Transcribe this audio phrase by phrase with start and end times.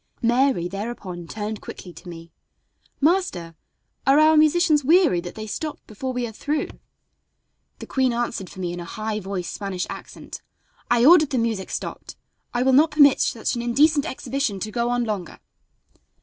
[0.23, 2.31] Mary thereupon turned quickly to me:
[2.99, 3.53] "Master,
[4.07, 6.69] are our musicians weary that they stop before we are through?"
[7.77, 10.41] The queen answered for me in a high voiced Spanish accent:
[10.89, 12.15] "I ordered the music stopped;
[12.51, 15.37] I will not permit such an indecent exhibition to go on longer."